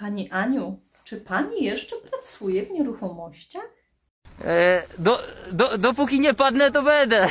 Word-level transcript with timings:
Pani 0.00 0.30
Aniu, 0.30 0.78
czy 1.04 1.16
pani 1.20 1.64
jeszcze 1.64 1.96
pracuje 1.96 2.62
w 2.62 2.70
nieruchomościach? 2.70 3.68
E, 4.44 4.82
do, 4.98 5.22
do, 5.52 5.78
dopóki 5.78 6.20
nie 6.20 6.34
padnę, 6.34 6.72
to 6.72 6.82
będę. 6.82 7.28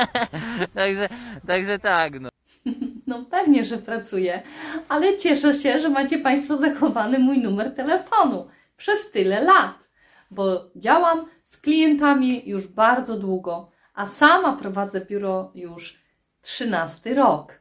także, 0.74 1.08
także 1.46 1.78
tak, 1.78 2.20
no. 2.20 2.28
No 3.06 3.24
pewnie, 3.24 3.64
że 3.64 3.78
pracuję, 3.78 4.42
ale 4.88 5.16
cieszę 5.16 5.54
się, 5.54 5.80
że 5.80 5.88
macie 5.88 6.18
Państwo 6.18 6.56
zachowany 6.56 7.18
mój 7.18 7.38
numer 7.38 7.74
telefonu 7.74 8.48
przez 8.76 9.10
tyle 9.10 9.42
lat, 9.42 9.88
bo 10.30 10.70
działam 10.76 11.26
z 11.44 11.56
klientami 11.56 12.48
już 12.48 12.68
bardzo 12.68 13.16
długo, 13.18 13.70
a 13.94 14.06
sama 14.06 14.56
prowadzę 14.56 15.00
biuro 15.00 15.52
już 15.54 16.02
13 16.42 17.14
rok. 17.14 17.59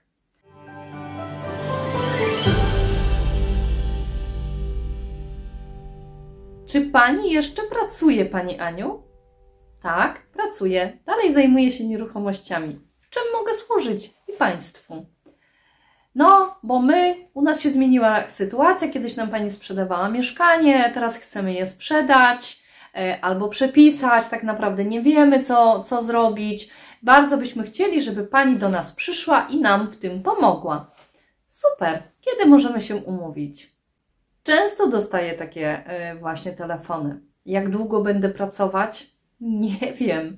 Czy 6.70 6.82
Pani 6.82 7.32
jeszcze 7.32 7.64
pracuje, 7.64 8.26
Pani 8.26 8.59
Aniu? 8.59 9.04
Tak, 9.82 10.22
pracuję. 10.28 10.98
Dalej 11.05 11.34
zajmuję 11.34 11.72
się 11.72 11.88
nieruchomościami. 11.88 12.80
W 13.02 13.09
czym 13.09 13.23
mogę 13.34 13.54
służyć 13.54 14.14
i 14.28 14.34
Państwu? 14.34 15.05
No, 16.16 16.55
bo 16.64 16.80
my, 16.80 17.16
u 17.34 17.42
nas 17.42 17.62
się 17.62 17.72
zmieniła 17.72 18.30
sytuacja. 18.30 18.90
Kiedyś 18.90 19.16
nam 19.16 19.30
pani 19.30 19.52
sprzedawała 19.52 20.09
mieszkanie, 20.09 20.92
teraz 20.94 21.18
chcemy 21.18 21.54
je 21.54 21.68
sprzedać 21.68 22.64
e, 22.95 23.20
albo 23.22 23.48
przepisać. 23.48 24.28
Tak 24.28 24.44
naprawdę 24.44 24.86
nie 24.86 25.02
wiemy, 25.02 25.44
co, 25.44 25.84
co 25.84 26.04
zrobić. 26.04 26.70
Bardzo 27.04 27.38
byśmy 27.38 27.64
chcieli, 27.64 28.04
żeby 28.04 28.23
pani 28.23 28.56
do 28.56 28.70
nas 28.70 28.94
przyszła 28.94 29.48
i 29.50 29.62
nam 29.62 29.88
w 29.88 29.98
tym 29.98 30.23
pomogła. 30.23 30.92
Super, 31.48 32.04
kiedy 32.22 32.50
możemy 32.50 32.81
się 32.81 32.95
umówić? 32.95 33.78
Często 34.49 34.88
dostaję 34.88 35.34
takie 35.34 35.85
e, 35.85 36.16
właśnie 36.16 36.52
telefony. 36.52 37.20
Jak 37.45 37.70
długo 37.70 38.02
będę 38.02 38.30
pracować? 38.30 39.09
Nie 39.42 39.94
wiem. 40.00 40.36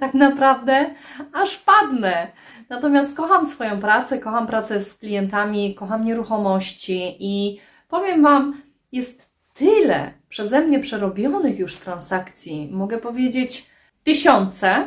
Tak 0.00 0.14
naprawdę 0.14 0.94
aż 1.32 1.56
padnę. 1.56 2.26
Natomiast 2.68 3.16
kocham 3.16 3.46
swoją 3.46 3.80
pracę, 3.80 4.18
kocham 4.18 4.46
pracę 4.46 4.82
z 4.82 4.94
klientami, 4.94 5.74
kocham 5.74 6.04
nieruchomości 6.04 7.16
i 7.20 7.60
powiem 7.88 8.22
Wam, 8.22 8.62
jest 8.92 9.28
tyle 9.54 10.12
przeze 10.28 10.60
mnie 10.60 10.80
przerobionych 10.80 11.58
już 11.58 11.76
transakcji, 11.76 12.68
mogę 12.72 12.98
powiedzieć 12.98 13.70
tysiące 14.02 14.84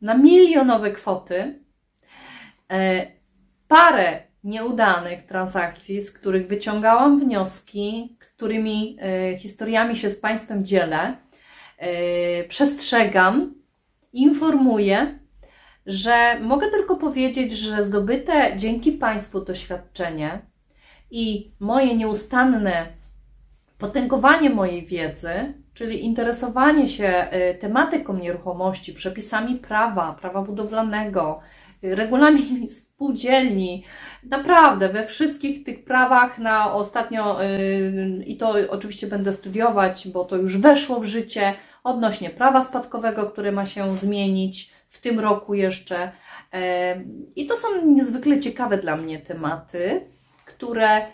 na 0.00 0.14
milionowe 0.14 0.90
kwoty, 0.90 1.58
e, 2.70 3.06
parę 3.68 4.27
nieudanych 4.44 5.26
transakcji, 5.26 6.00
z 6.00 6.12
których 6.12 6.48
wyciągałam 6.48 7.20
wnioski, 7.20 8.16
którymi 8.18 8.96
e, 9.00 9.38
historiami 9.38 9.96
się 9.96 10.10
z 10.10 10.20
Państwem 10.20 10.64
dzielę, 10.64 11.16
e, 11.78 12.44
przestrzegam, 12.44 13.54
informuję 14.12 15.18
że 15.88 16.40
mogę 16.40 16.70
tylko 16.70 16.96
powiedzieć, 16.96 17.52
że 17.52 17.82
zdobyte 17.82 18.56
dzięki 18.56 18.92
Państwu 18.92 19.40
doświadczenie 19.40 20.40
i 21.10 21.52
moje 21.60 21.96
nieustanne 21.96 22.86
potęgowanie 23.78 24.50
mojej 24.50 24.86
wiedzy, 24.86 25.54
czyli 25.74 26.04
interesowanie 26.04 26.88
się 26.88 27.26
y, 27.52 27.58
tematyką 27.58 28.18
nieruchomości, 28.18 28.94
przepisami 28.94 29.54
prawa, 29.54 30.16
prawa 30.20 30.42
budowlanego, 30.42 31.40
regulamin 31.82 32.68
spółdzielni, 32.70 33.84
naprawdę 34.24 34.88
we 34.88 35.06
wszystkich 35.06 35.64
tych 35.64 35.84
prawach 35.84 36.38
na 36.38 36.74
ostatnio, 36.74 37.44
y, 37.44 38.24
i 38.26 38.36
to 38.36 38.54
oczywiście 38.70 39.06
będę 39.06 39.32
studiować, 39.32 40.08
bo 40.08 40.24
to 40.24 40.36
już 40.36 40.58
weszło 40.58 41.00
w 41.00 41.04
życie, 41.04 41.54
odnośnie 41.84 42.30
prawa 42.30 42.64
spadkowego, 42.64 43.30
które 43.30 43.52
ma 43.52 43.66
się 43.66 43.96
zmienić 43.96 44.72
w 44.88 45.00
tym 45.00 45.20
roku 45.20 45.54
jeszcze. 45.54 46.12
I 47.36 47.46
to 47.46 47.56
są 47.56 47.68
niezwykle 47.86 48.38
ciekawe 48.38 48.78
dla 48.78 48.96
mnie 48.96 49.18
tematy, 49.18 50.00
które 50.44 50.88
e, 50.96 51.06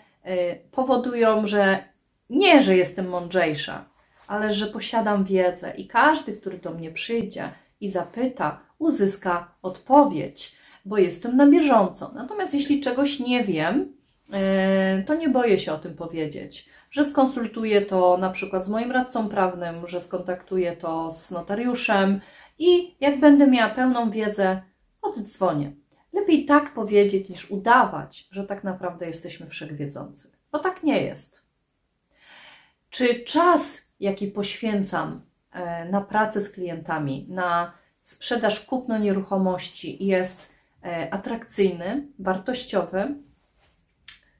powodują, 0.71 1.47
że 1.47 1.83
nie, 2.29 2.63
że 2.63 2.77
jestem 2.77 3.09
mądrzejsza, 3.09 3.85
ale 4.27 4.53
że 4.53 4.67
posiadam 4.67 5.25
wiedzę 5.25 5.73
i 5.77 5.87
każdy, 5.87 6.33
który 6.33 6.57
do 6.57 6.71
mnie 6.71 6.91
przyjdzie 6.91 7.49
i 7.81 7.89
zapyta, 7.89 8.59
uzyska 8.79 9.51
odpowiedź, 9.61 10.55
bo 10.85 10.97
jestem 10.97 11.37
na 11.37 11.47
bieżąco. 11.47 12.11
Natomiast 12.15 12.53
jeśli 12.53 12.81
czegoś 12.81 13.19
nie 13.19 13.43
wiem, 13.43 13.93
e, 14.33 15.03
to 15.03 15.15
nie 15.15 15.29
boję 15.29 15.59
się 15.59 15.73
o 15.73 15.77
tym 15.77 15.95
powiedzieć, 15.95 16.69
że 16.91 17.03
skonsultuję 17.03 17.81
to 17.81 18.17
na 18.17 18.29
przykład 18.29 18.65
z 18.65 18.69
moim 18.69 18.91
radcą 18.91 19.29
prawnym, 19.29 19.87
że 19.87 19.99
skontaktuję 19.99 20.77
to 20.77 21.11
z 21.11 21.31
notariuszem, 21.31 22.21
i 22.59 22.95
jak 22.99 23.19
będę 23.19 23.47
miała 23.47 23.73
pełną 23.73 24.11
wiedzę, 24.11 24.61
oddzwonię. 25.01 25.71
Lepiej 26.13 26.45
tak 26.45 26.73
powiedzieć, 26.73 27.29
niż 27.29 27.51
udawać, 27.51 28.27
że 28.31 28.43
tak 28.43 28.63
naprawdę 28.63 29.07
jesteśmy 29.07 29.47
wszechwiedzący, 29.47 30.31
bo 30.51 30.59
tak 30.59 30.83
nie 30.83 31.01
jest. 31.01 31.41
Czy 32.89 33.23
czas, 33.23 33.87
jaki 33.99 34.27
poświęcam 34.27 35.21
e, 35.51 35.89
na 35.89 36.01
pracę 36.01 36.41
z 36.41 36.51
klientami, 36.51 37.27
na 37.29 37.73
sprzedaż, 38.03 38.65
kupno 38.65 38.97
nieruchomości 38.97 40.05
jest 40.05 40.54
atrakcyjny, 41.11 42.07
wartościowy? 42.19 43.15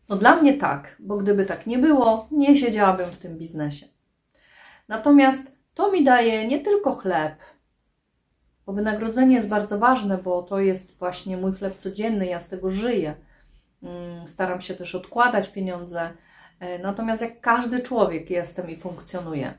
No 0.10 0.16
dla 0.16 0.36
mnie 0.36 0.54
tak, 0.54 0.96
bo 1.00 1.18
gdyby 1.18 1.46
tak 1.46 1.68
nie 1.68 1.78
było, 1.78 2.28
nie 2.32 2.58
siedziałabym 2.58 3.12
w 3.12 3.18
tym 3.18 3.38
biznesie. 3.38 3.86
Natomiast 4.88 5.52
to 5.74 5.92
mi 5.92 6.04
daje 6.04 6.48
nie 6.48 6.60
tylko 6.60 6.96
chleb, 6.96 7.36
bo 8.66 8.74
wynagrodzenie 8.74 9.36
jest 9.36 9.48
bardzo 9.48 9.80
ważne, 9.80 10.18
bo 10.18 10.44
to 10.44 10.60
jest 10.60 10.98
właśnie 10.98 11.38
mój 11.38 11.52
chleb 11.52 11.78
codzienny, 11.78 12.26
ja 12.26 12.40
z 12.40 12.50
tego 12.50 12.70
żyję. 12.70 13.16
Mm, 13.84 14.28
staram 14.28 14.62
się 14.62 14.74
też 14.76 14.96
odkładać 14.96 15.50
pieniądze. 15.50 16.12
E, 16.60 16.80
natomiast 16.80 17.22
jak 17.22 17.42
każdy 17.42 17.80
człowiek 17.80 18.30
jestem 18.30 18.70
i 18.70 18.76
funkcjonuję. 18.76 19.54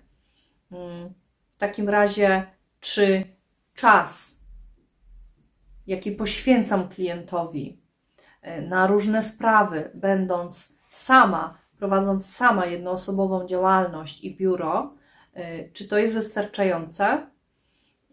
Mm, 0.72 1.14
w 1.56 1.58
takim 1.58 1.88
razie, 1.88 2.46
czy 2.80 3.24
czas, 3.74 4.35
jaki 5.86 6.12
poświęcam 6.12 6.88
klientowi 6.88 7.80
e, 8.42 8.62
na 8.62 8.86
różne 8.86 9.22
sprawy, 9.22 9.90
będąc 9.94 10.78
sama, 10.90 11.58
prowadząc 11.78 12.34
sama 12.34 12.66
jednoosobową 12.66 13.46
działalność 13.46 14.24
i 14.24 14.36
biuro, 14.36 14.94
e, 15.34 15.68
czy 15.68 15.88
to 15.88 15.98
jest 15.98 16.14
wystarczające? 16.14 17.26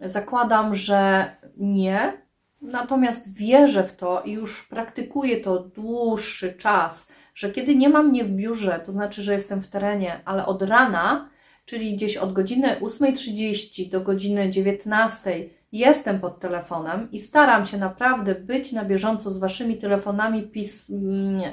Zakładam, 0.01 0.75
że 0.75 1.31
nie, 1.57 2.23
natomiast 2.61 3.33
wierzę 3.33 3.83
w 3.83 3.95
to 3.95 4.21
i 4.21 4.31
już 4.31 4.67
praktykuję 4.67 5.41
to 5.41 5.59
dłuższy 5.59 6.53
czas, 6.53 7.11
że 7.35 7.51
kiedy 7.51 7.75
nie 7.75 7.89
mam 7.89 8.09
mnie 8.09 8.23
w 8.23 8.31
biurze, 8.31 8.79
to 8.85 8.91
znaczy, 8.91 9.21
że 9.21 9.33
jestem 9.33 9.61
w 9.61 9.67
terenie, 9.67 10.21
ale 10.25 10.45
od 10.45 10.61
rana, 10.61 11.29
czyli 11.65 11.95
gdzieś 11.95 12.17
od 12.17 12.33
godziny 12.33 12.79
8.30 12.81 13.89
do 13.89 14.01
godziny 14.01 14.49
19.00 14.49 15.49
jestem 15.71 16.19
pod 16.19 16.39
telefonem 16.39 17.11
i 17.11 17.19
staram 17.19 17.65
się 17.65 17.77
naprawdę 17.77 18.35
być 18.35 18.71
na 18.71 18.85
bieżąco 18.85 19.31
z 19.31 19.37
Waszymi 19.37 19.77
telefonami, 19.77 20.51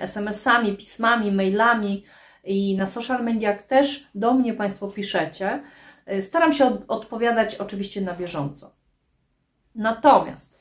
SMS-ami, 0.00 0.76
pismami, 0.76 1.32
mailami 1.32 2.04
i 2.44 2.76
na 2.76 2.86
social 2.86 3.24
mediach 3.24 3.62
też 3.62 4.08
do 4.14 4.34
mnie 4.34 4.54
Państwo 4.54 4.88
piszecie 4.88 5.62
Y, 6.12 6.22
staram 6.22 6.52
się 6.52 6.66
od, 6.66 6.84
odpowiadać 6.88 7.54
oczywiście 7.54 8.00
na 8.00 8.14
bieżąco. 8.14 8.74
Natomiast 9.74 10.60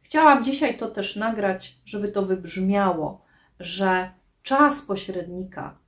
chciałam 0.00 0.44
dzisiaj 0.44 0.78
to 0.78 0.88
też 0.88 1.16
nagrać, 1.16 1.78
żeby 1.84 2.08
to 2.08 2.22
wybrzmiało, 2.22 3.24
że 3.60 4.10
czas 4.42 4.82
pośrednika, 4.82 5.78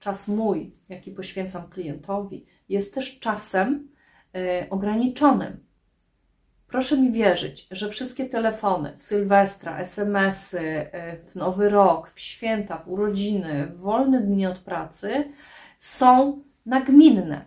czas 0.00 0.28
mój, 0.28 0.72
jaki 0.88 1.10
poświęcam 1.10 1.68
klientowi, 1.70 2.46
jest 2.68 2.94
też 2.94 3.18
czasem 3.18 3.88
y, 4.36 4.70
ograniczonym. 4.70 5.64
Proszę 6.66 6.96
mi 6.96 7.12
wierzyć, 7.12 7.68
że 7.70 7.88
wszystkie 7.88 8.26
telefony 8.26 8.96
w 8.96 9.02
Sylwestra, 9.02 9.78
SMS-y, 9.78 10.58
y, 10.58 10.90
w 11.26 11.34
Nowy 11.34 11.68
Rok, 11.68 12.10
w 12.10 12.20
święta, 12.20 12.78
w 12.78 12.88
urodziny, 12.88 13.66
w 13.66 13.80
wolne 13.80 14.20
dni 14.20 14.46
od 14.46 14.58
pracy 14.58 15.32
są 15.78 16.42
nagminne 16.66 17.44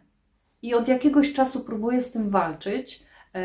i 0.62 0.74
od 0.74 0.88
jakiegoś 0.88 1.34
czasu 1.34 1.60
próbuję 1.60 2.02
z 2.02 2.12
tym 2.12 2.30
walczyć. 2.30 3.04
E, 3.36 3.42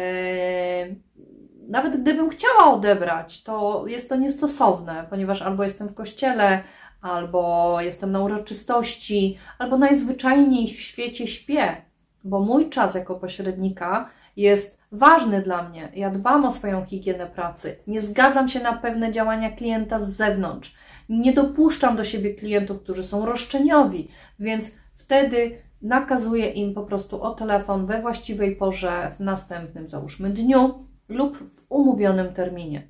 nawet 1.69 2.00
gdybym 2.00 2.31
chciała 2.31 2.72
odebrać, 2.72 3.43
to 3.43 3.84
jest 3.87 4.08
to 4.08 4.16
niestosowne, 4.16 5.06
ponieważ 5.10 5.43
albo 5.43 5.64
jestem 5.64 5.88
w 5.88 5.94
kościele, 5.94 6.62
albo 7.00 7.76
jestem 7.80 8.12
na 8.12 8.20
uroczystości, 8.20 9.38
albo 9.58 9.78
najzwyczajniej 9.78 10.68
w 10.68 10.80
świecie 10.80 11.26
śpię, 11.26 11.76
bo 12.24 12.40
mój 12.40 12.70
czas 12.70 12.94
jako 12.94 13.14
pośrednika 13.14 14.10
jest 14.36 14.78
ważny 14.92 15.42
dla 15.42 15.68
mnie. 15.68 15.88
Ja 15.94 16.10
dbam 16.10 16.44
o 16.44 16.50
swoją 16.50 16.84
higienę 16.84 17.26
pracy. 17.26 17.76
Nie 17.86 18.00
zgadzam 18.00 18.48
się 18.48 18.60
na 18.60 18.72
pewne 18.72 19.12
działania 19.12 19.50
klienta 19.50 20.00
z 20.00 20.08
zewnątrz. 20.08 20.74
Nie 21.08 21.32
dopuszczam 21.32 21.96
do 21.96 22.04
siebie 22.04 22.34
klientów, 22.34 22.82
którzy 22.82 23.04
są 23.04 23.26
roszczeniowi, 23.26 24.08
więc 24.38 24.76
wtedy 24.94 25.58
nakazuję 25.82 26.50
im 26.50 26.74
po 26.74 26.82
prostu 26.82 27.22
o 27.22 27.34
telefon 27.34 27.86
we 27.86 28.00
właściwej 28.00 28.56
porze, 28.56 29.12
w 29.16 29.20
następnym, 29.20 29.88
załóżmy, 29.88 30.30
dniu 30.30 30.84
lub 31.08 31.38
w 31.38 31.62
umówionym 31.68 32.32
terminie. 32.34 32.82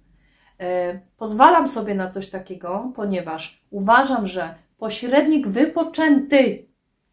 E, 0.60 1.00
pozwalam 1.16 1.68
sobie 1.68 1.94
na 1.94 2.10
coś 2.10 2.30
takiego, 2.30 2.92
ponieważ 2.96 3.62
uważam, 3.70 4.26
że 4.26 4.54
pośrednik 4.78 5.48
wypoczęty 5.48 6.66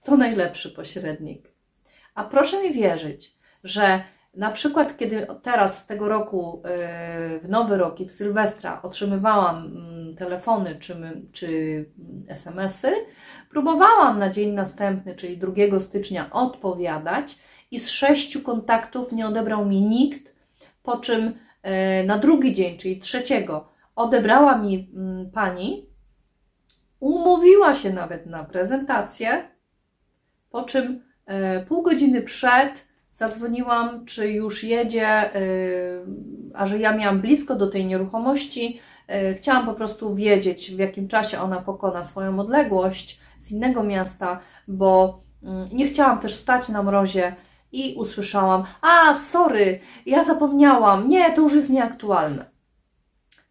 to 0.03 0.17
najlepszy 0.17 0.69
pośrednik. 0.69 1.51
A 2.15 2.23
proszę 2.23 2.63
mi 2.63 2.73
wierzyć, 2.73 3.35
że 3.63 4.01
na 4.33 4.51
przykład, 4.51 4.97
kiedy 4.97 5.27
teraz 5.41 5.77
z 5.77 5.85
tego 5.85 6.09
roku, 6.09 6.61
e, 6.65 7.39
w 7.39 7.49
nowy 7.49 7.77
rok 7.77 7.99
i 7.99 8.05
w 8.05 8.11
Sylwestra 8.11 8.81
otrzymywałam 8.81 9.65
mm, 9.65 10.15
telefony 10.15 10.75
czy, 10.79 10.95
czy 11.31 11.85
SMS-y, 12.27 12.93
próbowałam 13.49 14.19
na 14.19 14.29
dzień 14.29 14.51
następny, 14.53 15.15
czyli 15.15 15.37
2 15.37 15.79
stycznia, 15.79 16.31
odpowiadać 16.31 17.37
i 17.71 17.79
z 17.79 17.89
sześciu 17.89 18.41
kontaktów 18.41 19.11
nie 19.11 19.27
odebrał 19.27 19.65
mi 19.65 19.81
nikt, 19.81 20.35
po 20.83 20.97
czym 20.97 21.33
na 22.05 22.17
drugi 22.17 22.53
dzień, 22.53 22.77
czyli 22.77 22.99
trzeciego, 22.99 23.67
odebrała 23.95 24.57
mi 24.57 24.91
mm, 24.95 25.31
pani, 25.31 25.89
umówiła 26.99 27.75
się 27.75 27.93
nawet 27.93 28.25
na 28.25 28.43
prezentację, 28.43 29.47
po 30.49 30.63
czym 30.63 31.03
e, 31.25 31.65
pół 31.65 31.81
godziny 31.81 32.21
przed 32.21 32.87
zadzwoniłam, 33.11 34.05
czy 34.05 34.31
już 34.31 34.63
jedzie, 34.63 35.07
e, 35.07 35.31
a 36.53 36.67
że 36.67 36.79
ja 36.79 36.97
miałam 36.97 37.21
blisko 37.21 37.55
do 37.55 37.67
tej 37.67 37.85
nieruchomości, 37.85 38.79
chciałam 39.37 39.65
po 39.65 39.73
prostu 39.73 40.15
wiedzieć, 40.15 40.71
w 40.71 40.79
jakim 40.79 41.07
czasie 41.07 41.39
ona 41.39 41.61
pokona 41.61 42.03
swoją 42.03 42.39
odległość 42.39 43.19
z 43.39 43.51
innego 43.51 43.83
miasta, 43.83 44.39
bo 44.67 45.21
mm, 45.43 45.65
nie 45.73 45.87
chciałam 45.87 46.19
też 46.19 46.35
stać 46.35 46.69
na 46.69 46.83
mrozie 46.83 47.35
i 47.71 47.95
usłyszałam: 47.97 48.63
A, 48.81 49.17
sorry, 49.17 49.79
ja 50.05 50.23
zapomniałam, 50.23 51.07
nie, 51.07 51.33
to 51.33 51.41
już 51.41 51.53
jest 51.53 51.69
nieaktualne. 51.69 52.55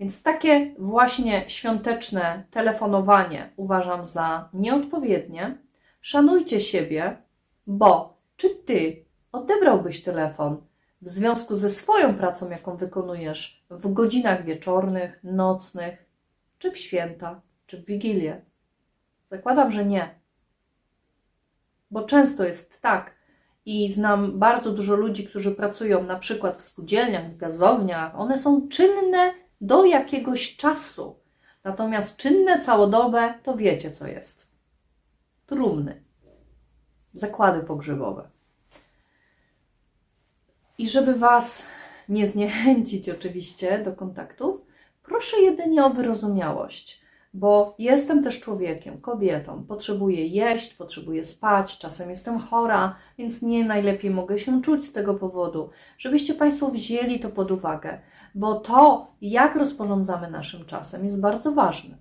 Więc 0.01 0.23
takie 0.23 0.75
właśnie 0.79 1.45
świąteczne 1.49 2.45
telefonowanie 2.51 3.51
uważam 3.57 4.07
za 4.07 4.49
nieodpowiednie. 4.53 5.59
Szanujcie 6.01 6.61
siebie, 6.61 7.17
bo 7.67 8.19
czy 8.37 8.51
ty 8.55 9.05
odebrałbyś 9.33 10.03
telefon 10.03 10.67
w 11.03 11.09
związku 11.09 11.55
ze 11.55 11.71
swoją 11.71 12.15
pracą, 12.15 12.51
jaką 12.51 12.77
wykonujesz 12.77 13.65
w 13.71 13.93
godzinach 13.93 14.45
wieczornych, 14.45 15.21
nocnych, 15.25 16.07
czy 16.59 16.71
w 16.71 16.79
święta, 16.79 17.41
czy 17.67 17.83
w 17.83 17.85
wigilię? 17.85 18.45
Zakładam, 19.27 19.73
że 19.73 19.85
nie. 19.85 20.15
Bo 21.91 22.03
często 22.03 22.45
jest 22.45 22.81
tak, 22.81 23.15
i 23.67 23.93
znam 23.93 24.39
bardzo 24.39 24.73
dużo 24.73 24.97
ludzi, 24.97 25.27
którzy 25.27 25.51
pracują 25.53 26.03
na 26.03 26.19
przykład 26.19 26.59
w 26.59 26.63
spółdzielniach, 26.63 27.31
w 27.31 27.37
gazowniach. 27.37 28.21
One 28.21 28.39
są 28.39 28.69
czynne 28.69 29.35
do 29.61 29.85
jakiegoś 29.85 30.57
czasu. 30.57 31.19
Natomiast 31.65 32.17
czynne 32.17 32.61
całodobe 32.61 33.35
to 33.43 33.57
wiecie, 33.57 33.91
co 33.91 34.07
jest. 34.07 34.49
Trumny, 35.47 36.03
zakłady 37.13 37.61
pogrzebowe. 37.61 38.29
I 40.79 40.89
żeby 40.89 41.15
Was 41.15 41.67
nie 42.09 42.27
zniechęcić 42.27 43.09
oczywiście 43.09 43.79
do 43.79 43.93
kontaktów, 43.93 44.61
proszę 45.03 45.41
jedynie 45.41 45.85
o 45.85 45.91
wyrozumiałość 45.91 47.04
bo 47.35 47.75
jestem 47.79 48.25
też 48.25 48.41
człowiekiem, 48.41 49.01
kobietą. 49.01 49.65
Potrzebuję 49.69 50.27
jeść, 50.27 50.75
potrzebuję 50.75 51.25
spać, 51.25 51.79
czasem 51.79 52.11
jestem 52.11 52.39
chora, 52.39 52.97
więc 53.19 53.43
nie 53.43 53.65
najlepiej 53.65 54.11
mogę 54.11 54.39
się 54.39 54.63
czuć 54.63 54.85
z 54.85 54.93
tego 54.93 55.15
powodu. 55.15 55.71
Żebyście 55.99 56.35
Państwo 56.35 56.69
wzięli 56.69 57.21
to 57.21 57.31
pod 57.31 57.51
uwagę, 57.51 58.01
bo 58.35 58.55
to, 58.55 59.07
jak 59.21 59.57
rozporządzamy 59.57 60.31
naszym 60.31 60.65
czasem, 60.65 61.05
jest 61.05 61.21
bardzo 61.21 61.53
ważne. 61.53 61.97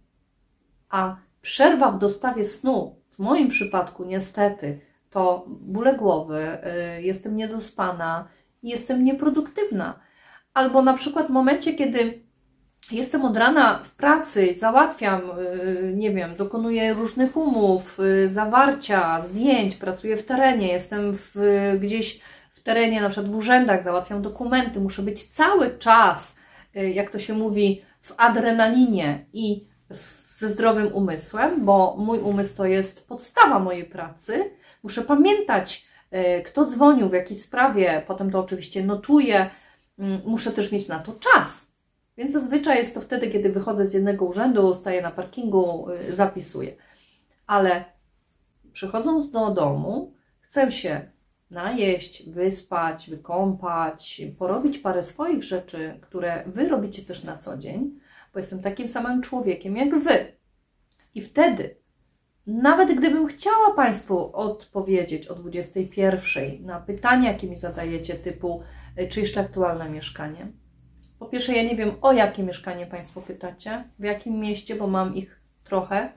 A 0.90 1.16
przerwa 1.42 1.92
w 1.92 2.00
dostawie 2.00 2.46
snu, 2.46 2.96
w 3.10 3.20
moim 3.20 3.48
przypadku 3.48 4.06
niestety, 4.06 4.80
to 5.10 5.46
bóle 5.48 5.96
głowy, 5.96 6.58
yy, 6.96 7.04
jestem 7.04 7.36
niedospana, 7.36 8.28
jestem 8.64 9.04
nieproduktywna. 9.04 10.00
Albo 10.54 10.82
na 10.82 10.94
przykład 10.94 11.28
w 11.28 11.30
momencie, 11.30 11.74
kiedy 11.74 12.24
jestem 12.94 13.26
od 13.26 13.38
rana 13.38 13.80
w 13.84 13.92
pracy, 13.92 14.56
załatwiam, 14.58 15.22
y, 15.22 15.94
nie 15.96 16.12
wiem, 16.12 16.36
dokonuję 16.36 16.94
różnych 16.94 17.38
umów, 17.38 18.00
y, 18.00 18.30
zawarcia, 18.30 19.22
zdjęć, 19.22 19.76
pracuję 19.76 20.18
w 20.18 20.26
terenie, 20.26 20.68
jestem 20.68 21.14
w, 21.14 21.36
gdzieś 21.80 22.22
w 22.52 22.64
terenie, 22.64 23.02
na 23.02 23.10
przykład 23.10 23.32
w 23.32 23.36
urzędach, 23.36 23.84
załatwiam 23.84 24.22
dokumenty, 24.22 24.80
muszę 24.80 25.02
być 25.02 25.28
cały 25.28 25.78
czas, 25.78 26.40
y, 26.76 26.92
jak 26.92 27.10
to 27.10 27.20
się 27.20 27.34
mówi, 27.34 27.82
w 28.02 28.14
adrenalinie 28.18 29.26
i 29.34 29.68
ze 29.90 30.50
zdrowym 30.50 30.94
umysłem, 30.94 31.66
bo 31.66 31.96
mój 31.98 32.20
umysł 32.20 32.58
to 32.58 32.66
jest 32.66 33.08
podstawa 33.08 33.60
mojej 33.60 33.86
pracy. 33.86 34.52
Muszę 34.84 35.02
pamiętać, 35.02 35.88
kto 36.46 36.66
dzwonił, 36.66 37.10
w 37.10 37.14
jakiej 37.14 37.38
sprawie, 37.38 38.04
potem 38.08 38.32
to 38.32 38.40
oczywiście 38.40 38.84
notuję. 38.84 39.50
Mm, 40.00 40.22
muszę 40.26 40.52
też 40.52 40.72
mieć 40.72 40.88
na 40.88 41.00
to 41.00 41.14
czas 41.14 41.73
więc 42.18 42.34
zazwyczaj 42.34 42.78
jest 42.78 42.94
to 42.94 43.02
wtedy, 43.02 43.30
kiedy 43.30 43.50
wychodzę 43.50 43.86
z 43.86 43.94
jednego 43.94 44.26
urzędu, 44.26 44.76
staję 44.76 45.02
na 45.02 45.12
parkingu, 45.12 45.90
y, 45.90 46.16
zapisuję. 46.16 46.76
Ale 47.48 47.86
przychodząc 48.72 49.32
do 49.32 49.52
domu, 49.52 50.14
chcę 50.40 50.72
się 50.72 51.12
najeść, 51.50 52.30
wyspać, 52.30 53.10
wykąpać, 53.10 54.22
porobić 54.38 54.78
parę 54.78 55.04
swoich 55.04 55.44
rzeczy, 55.44 56.00
które 56.02 56.44
Wy 56.48 56.68
robicie 56.68 57.02
też 57.02 57.24
na 57.24 57.38
co 57.38 57.58
dzień, 57.58 58.00
bo 58.34 58.40
jestem 58.40 58.62
takim 58.62 58.88
samym 58.88 59.22
człowiekiem 59.22 59.78
jak 59.78 60.00
Wy. 60.00 60.38
I 61.16 61.22
wtedy, 61.22 61.76
nawet 62.48 62.98
gdybym 62.98 63.28
chciała 63.28 63.74
Państwu 63.74 64.36
odpowiedzieć 64.36 65.28
o 65.28 65.36
21 65.36 66.66
na 66.66 66.80
pytania, 66.80 67.32
jakie 67.32 67.48
mi 67.48 67.56
zadajecie, 67.56 68.14
typu 68.14 68.64
y, 69.00 69.08
czy 69.08 69.20
jeszcze 69.20 69.42
aktualne 69.42 69.90
mieszkanie, 69.90 70.52
po 71.24 71.30
pierwsze, 71.30 71.54
ja 71.54 71.64
nie 71.64 71.76
wiem, 71.76 71.92
o 72.02 72.14
jakie 72.14 72.44
mieszkanie 72.44 72.86
Państwo 72.86 73.22
pytacie, 73.22 73.84
w 74.00 74.04
jakim 74.04 74.40
mieście, 74.40 74.76
bo 74.76 74.88
mam 74.88 75.16
ich 75.16 75.40
trochę. 75.64 76.12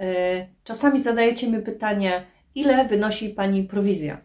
E, 0.00 0.46
czasami 0.64 1.02
zadajecie 1.02 1.50
mi 1.50 1.62
pytanie, 1.62 2.26
ile 2.54 2.88
wynosi 2.88 3.30
Pani 3.30 3.64
prowizja? 3.64 4.20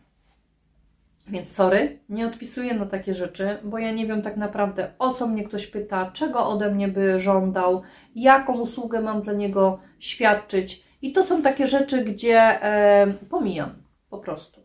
Więc 1.27 1.51
sorry, 1.51 1.99
nie 2.09 2.27
odpisuję 2.27 2.73
na 2.73 2.85
takie 2.85 3.15
rzeczy, 3.15 3.57
bo 3.63 3.77
ja 3.79 3.91
nie 3.91 4.07
wiem 4.07 4.21
tak 4.21 4.37
naprawdę, 4.37 4.91
o 4.99 5.13
co 5.13 5.27
mnie 5.27 5.43
ktoś 5.43 5.67
pyta, 5.67 6.11
czego 6.13 6.47
ode 6.47 6.71
mnie 6.71 6.87
by 6.87 7.21
żądał, 7.21 7.81
jaką 8.15 8.59
usługę 8.59 9.01
mam 9.01 9.21
dla 9.21 9.33
niego 9.33 9.79
świadczyć. 9.99 10.83
I 11.01 11.13
to 11.13 11.23
są 11.23 11.41
takie 11.41 11.67
rzeczy, 11.67 12.05
gdzie 12.05 12.63
e, 12.63 13.13
pomijam 13.29 13.83
po 14.09 14.17
prostu. 14.17 14.61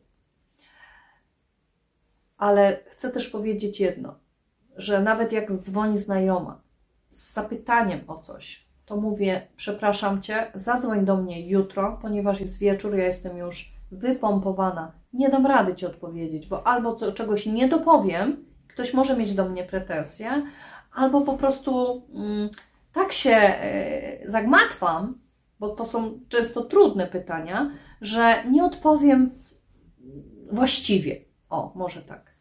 Ale 2.38 2.80
chcę 2.86 3.10
też 3.10 3.28
powiedzieć 3.30 3.80
jedno 3.80 4.23
że 4.76 5.02
nawet 5.02 5.32
jak 5.32 5.52
dzwoni 5.52 5.98
znajoma 5.98 6.60
z 7.08 7.32
zapytaniem 7.32 8.00
o 8.06 8.18
coś, 8.18 8.66
to 8.86 8.96
mówię: 8.96 9.48
Przepraszam 9.56 10.22
cię, 10.22 10.46
zadzwoń 10.54 11.04
do 11.04 11.16
mnie 11.16 11.48
jutro, 11.48 11.98
ponieważ 12.02 12.40
jest 12.40 12.58
wieczór, 12.58 12.96
ja 12.96 13.04
jestem 13.04 13.36
już 13.36 13.74
wypompowana. 13.92 14.92
Nie 15.12 15.30
dam 15.30 15.46
rady 15.46 15.74
ci 15.74 15.86
odpowiedzieć, 15.86 16.46
bo 16.46 16.66
albo 16.66 16.94
co, 16.94 17.12
czegoś 17.12 17.46
nie 17.46 17.68
dopowiem, 17.68 18.44
ktoś 18.68 18.94
może 18.94 19.16
mieć 19.16 19.34
do 19.34 19.44
mnie 19.44 19.64
pretensje, 19.64 20.42
albo 20.92 21.20
po 21.20 21.32
prostu 21.32 22.02
mm, 22.14 22.48
tak 22.92 23.12
się 23.12 23.54
y, 24.24 24.30
zagmatwam, 24.30 25.18
bo 25.60 25.68
to 25.68 25.86
są 25.86 26.20
często 26.28 26.64
trudne 26.64 27.06
pytania, 27.06 27.70
że 28.00 28.44
nie 28.50 28.64
odpowiem 28.64 29.30
właściwie. 30.52 31.20
O, 31.50 31.72
może 31.74 32.02
tak. 32.02 32.34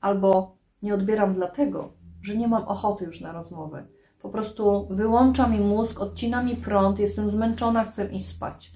Albo 0.00 0.56
nie 0.82 0.94
odbieram 0.94 1.34
dlatego, 1.34 1.92
że 2.22 2.36
nie 2.36 2.48
mam 2.48 2.62
ochoty 2.62 3.04
już 3.04 3.20
na 3.20 3.32
rozmowę. 3.32 3.86
Po 4.22 4.28
prostu 4.28 4.88
wyłącza 4.90 5.48
mi 5.48 5.58
mózg, 5.58 6.00
odcina 6.00 6.42
mi 6.42 6.56
prąd, 6.56 6.98
jestem 6.98 7.28
zmęczona, 7.28 7.84
chcę 7.84 8.12
iść 8.12 8.28
spać. 8.28 8.72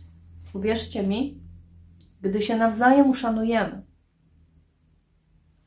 Uwierzcie 0.54 1.02
mi, 1.02 1.40
gdy 2.20 2.42
się 2.42 2.56
nawzajem 2.56 3.10
uszanujemy, 3.10 3.82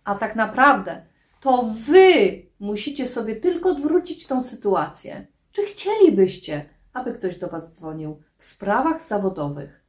a 0.03 0.15
tak 0.15 0.35
naprawdę 0.35 1.05
to 1.41 1.63
Wy 1.87 2.41
musicie 2.59 3.07
sobie 3.07 3.35
tylko 3.35 3.69
odwrócić 3.69 4.27
tą 4.27 4.41
sytuację. 4.41 5.27
Czy 5.51 5.61
chcielibyście, 5.61 6.65
aby 6.93 7.13
ktoś 7.13 7.39
do 7.39 7.47
Was 7.47 7.73
dzwonił 7.73 8.21
w 8.37 8.43
sprawach 8.43 9.07
zawodowych 9.07 9.85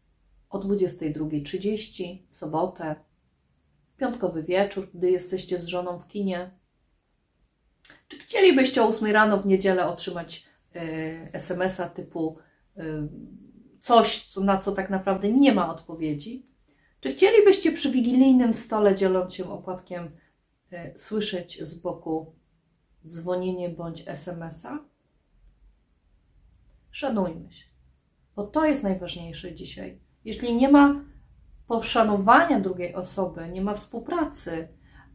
o 0.50 0.58
22.30 0.58 2.18
w 2.30 2.36
sobotę, 2.36 2.96
piątkowy 3.98 4.42
wieczór, 4.42 4.88
gdy 4.94 5.10
jesteście 5.10 5.58
z 5.58 5.66
żoną 5.66 5.98
w 5.98 6.06
kinie? 6.06 6.50
Czy 8.08 8.18
chcielibyście 8.18 8.82
o 8.82 8.88
8 8.88 9.12
rano 9.12 9.38
w 9.38 9.46
niedzielę 9.46 9.86
otrzymać 9.86 10.46
y, 10.76 10.80
SMS-a 11.32 11.88
typu 11.88 12.38
y, 12.76 12.82
coś, 13.80 14.24
co, 14.24 14.40
na 14.40 14.58
co 14.58 14.72
tak 14.72 14.90
naprawdę 14.90 15.32
nie 15.32 15.52
ma 15.52 15.74
odpowiedzi? 15.74 16.46
Czy 17.00 17.12
chcielibyście 17.12 17.72
przy 17.72 17.90
wigilijnym 17.90 18.54
stole, 18.54 18.94
dzieląc 18.94 19.34
się 19.34 19.50
opłatkiem, 19.50 20.10
y, 20.72 20.92
słyszeć 20.96 21.62
z 21.62 21.74
boku 21.74 22.34
dzwonienie 23.06 23.68
bądź 23.68 24.02
SMS-a? 24.06 24.84
Szanujmy 26.90 27.52
się, 27.52 27.64
bo 28.36 28.46
to 28.46 28.64
jest 28.64 28.82
najważniejsze 28.82 29.54
dzisiaj. 29.54 30.00
Jeśli 30.24 30.56
nie 30.56 30.68
ma 30.68 31.04
poszanowania 31.68 32.60
drugiej 32.60 32.94
osoby, 32.94 33.48
nie 33.48 33.62
ma 33.62 33.74
współpracy, 33.74 34.68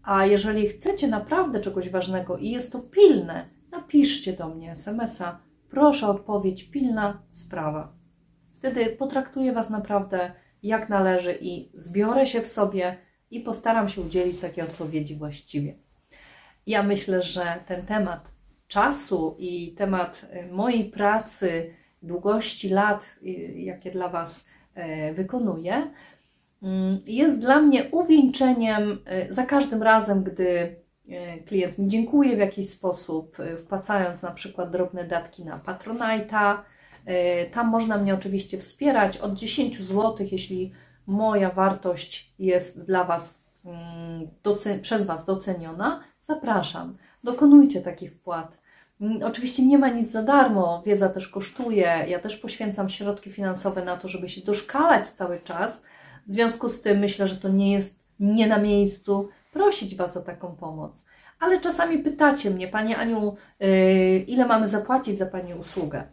a 0.04 0.26
jeżeli 0.26 0.68
chcecie 0.68 1.08
naprawdę 1.08 1.62
czegoś 1.62 1.90
ważnego 1.90 2.38
i 2.38 2.50
jest 2.50 2.72
to 2.72 2.80
pilne, 2.80 3.50
napiszcie 3.72 4.34
do 4.34 4.50
mnie 4.50 4.72
SMS-a. 4.72 5.40
Proszę 5.70 6.08
o 6.08 6.10
odpowiedź, 6.10 6.64
pilna 6.64 7.24
sprawa. 7.32 7.94
Wtedy 8.60 8.86
potraktuję 8.86 9.54
Was 9.54 9.70
naprawdę 9.70 10.32
jak 10.64 10.90
należy 10.90 11.38
i 11.42 11.72
zbiorę 11.74 12.28
się 12.28 12.42
w 12.42 12.48
sobie 12.48 12.98
i 13.32 13.40
postaram 13.40 13.90
się 13.90 14.02
udzielić 14.02 14.40
takiej 14.40 14.64
odpowiedzi 14.64 15.16
właściwie. 15.16 15.74
Ja 16.68 16.84
myślę, 16.84 17.24
że 17.24 17.60
ten 17.68 17.86
temat 17.86 18.32
czasu 18.68 19.36
i 19.40 19.76
temat 19.76 20.26
y, 20.50 20.52
mojej 20.52 20.90
pracy, 20.90 21.74
długości 22.02 22.70
lat, 22.70 23.16
y, 23.24 23.30
jakie 23.56 23.92
dla 23.92 24.10
Was 24.10 24.50
y, 24.78 25.14
wykonuję, 25.14 25.92
jest 27.06 27.40
dla 27.40 27.62
mnie 27.62 27.84
uwieńczeniem 27.92 28.98
za 29.30 29.46
każdym 29.46 29.84
razem, 29.84 30.24
gdy 30.24 30.76
klient 31.46 31.78
mi 31.78 31.88
dziękuje 31.88 32.36
w 32.36 32.40
jakiś 32.40 32.70
sposób, 32.70 33.38
wpłacając 33.58 34.22
na 34.22 34.32
przykład 34.32 34.72
drobne 34.72 35.04
datki 35.04 35.46
na 35.46 35.60
Patronite'a. 35.60 36.58
Tam 37.52 37.68
można 37.68 37.98
mnie 37.98 38.14
oczywiście 38.14 38.58
wspierać 38.58 39.18
od 39.18 39.34
10 39.34 39.82
zł, 39.82 40.28
jeśli 40.32 40.72
moja 41.08 41.50
wartość 41.50 42.34
jest 42.40 42.86
dla 42.86 43.04
Was 43.04 43.40
mm, 43.66 44.28
przez 44.82 45.06
Was 45.06 45.26
doceniona. 45.26 46.04
Zapraszam, 46.22 46.98
dokonujcie 47.24 47.82
takich 47.82 48.14
wpłat. 48.14 48.62
Mm, 49.02 49.24
oczywiście 49.24 49.66
nie 49.66 49.78
ma 49.78 49.90
nic 49.90 50.12
za 50.12 50.24
darmo, 50.24 50.84
wiedza 50.86 51.10
też 51.10 51.28
kosztuje. 51.28 52.06
Ja 52.08 52.20
też 52.20 52.38
poświęcam 52.38 52.90
środki 52.90 53.32
finansowe 53.32 53.86
na 53.86 53.98
to, 53.98 54.08
żeby 54.08 54.30
się 54.30 54.42
doszkalać 54.42 55.10
cały 55.10 55.40
czas. 55.40 55.84
W 56.28 56.32
związku 56.32 56.70
z 56.70 56.82
tym 56.82 57.00
myślę, 57.00 57.28
że 57.28 57.36
to 57.36 57.50
nie 57.50 57.74
jest 57.74 58.04
nie 58.20 58.48
na 58.48 58.58
miejscu 58.58 59.30
prosić 59.54 59.96
Was 59.96 60.18
o 60.18 60.22
taką 60.22 60.56
pomoc. 60.56 61.06
Ale 61.40 61.62
czasami 61.62 61.98
pytacie 61.98 62.50
mnie, 62.50 62.68
Pani 62.68 62.96
Aniu, 62.96 63.36
yy, 63.60 64.18
ile 64.18 64.46
mamy 64.46 64.68
zapłacić 64.68 65.18
za 65.18 65.26
Pani 65.26 65.54
usługę? 65.54 66.04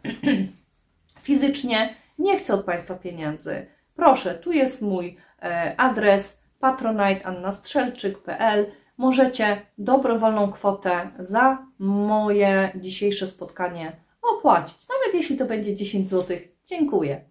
Fizycznie 1.21 1.95
nie 2.19 2.39
chcę 2.39 2.53
od 2.53 2.65
Państwa 2.65 2.95
pieniędzy. 2.95 3.65
Proszę, 3.95 4.35
tu 4.35 4.51
jest 4.51 4.81
mój 4.81 5.17
e, 5.41 5.75
adres 5.77 6.41
patroniteannastrzelczyk.pl 6.59 8.71
możecie 8.97 9.61
dobrowolną 9.77 10.51
kwotę 10.51 11.09
za 11.19 11.65
moje 11.79 12.71
dzisiejsze 12.75 13.27
spotkanie 13.27 13.95
opłacić. 14.21 14.87
Nawet 14.89 15.13
jeśli 15.13 15.37
to 15.37 15.45
będzie 15.45 15.75
10 15.75 16.09
zł, 16.09 16.37
dziękuję. 16.65 17.21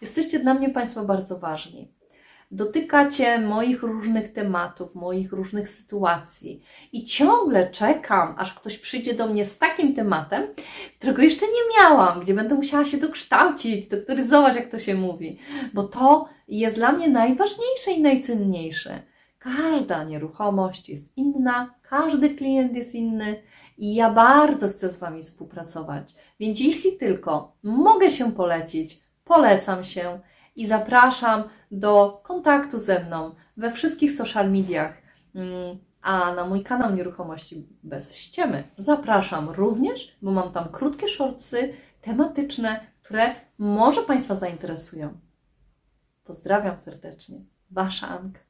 Jesteście 0.00 0.38
dla 0.38 0.54
mnie 0.54 0.70
Państwo 0.70 1.04
bardzo 1.04 1.38
ważni. 1.38 1.95
Dotykacie 2.50 3.38
moich 3.38 3.82
różnych 3.82 4.32
tematów, 4.32 4.94
moich 4.94 5.32
różnych 5.32 5.68
sytuacji 5.68 6.62
i 6.92 7.04
ciągle 7.04 7.70
czekam, 7.70 8.34
aż 8.38 8.54
ktoś 8.54 8.78
przyjdzie 8.78 9.14
do 9.14 9.26
mnie 9.26 9.44
z 9.44 9.58
takim 9.58 9.94
tematem, 9.94 10.46
którego 10.98 11.22
jeszcze 11.22 11.46
nie 11.46 11.82
miałam, 11.82 12.20
gdzie 12.20 12.34
będę 12.34 12.54
musiała 12.54 12.84
się 12.84 12.96
dokształcić, 12.96 13.88
doktoryzować, 13.88 14.56
jak 14.56 14.70
to 14.70 14.78
się 14.78 14.94
mówi, 14.94 15.38
bo 15.74 15.82
to 15.82 16.28
jest 16.48 16.76
dla 16.76 16.92
mnie 16.92 17.08
najważniejsze 17.08 17.92
i 17.96 18.02
najcenniejsze. 18.02 19.02
Każda 19.38 20.04
nieruchomość 20.04 20.88
jest 20.88 21.16
inna, 21.16 21.74
każdy 21.82 22.30
klient 22.30 22.76
jest 22.76 22.94
inny 22.94 23.42
i 23.78 23.94
ja 23.94 24.10
bardzo 24.10 24.68
chcę 24.68 24.90
z 24.90 24.96
Wami 24.96 25.22
współpracować. 25.22 26.14
Więc 26.40 26.60
jeśli 26.60 26.96
tylko 26.96 27.56
mogę 27.62 28.10
się 28.10 28.32
polecić, 28.32 29.00
polecam 29.24 29.84
się 29.84 30.20
i 30.56 30.66
zapraszam 30.66 31.42
do 31.70 32.20
kontaktu 32.24 32.78
ze 32.78 33.04
mną 33.04 33.34
we 33.56 33.70
wszystkich 33.70 34.16
social 34.16 34.50
mediach, 34.50 35.02
mm, 35.34 35.78
a 36.02 36.34
na 36.34 36.44
mój 36.44 36.64
kanał 36.64 36.94
Nieruchomości 36.94 37.66
bez 37.82 38.16
ściemy 38.16 38.64
zapraszam 38.78 39.50
również, 39.50 40.16
bo 40.22 40.30
mam 40.30 40.52
tam 40.52 40.68
krótkie 40.68 41.08
shortsy 41.08 41.74
tematyczne, 42.00 42.80
które 43.02 43.34
może 43.58 44.02
Państwa 44.02 44.34
zainteresują. 44.34 45.20
Pozdrawiam 46.24 46.78
serdecznie. 46.78 47.38
Wasza 47.70 48.08
Anka. 48.08 48.45